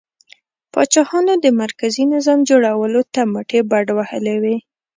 پاچاهانو 0.73 1.33
د 1.43 1.45
مرکزي 1.61 2.03
نظام 2.13 2.39
جوړولو 2.49 3.01
ته 3.13 3.21
مټې 3.33 3.59
بډ 3.71 3.87
وهلې 3.97 4.35
وې. 4.43 4.55